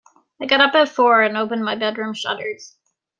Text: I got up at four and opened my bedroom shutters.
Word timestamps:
I 0.41 0.47
got 0.47 0.61
up 0.61 0.73
at 0.73 0.89
four 0.89 1.21
and 1.21 1.37
opened 1.37 1.63
my 1.63 1.75
bedroom 1.75 2.15
shutters. 2.15 2.75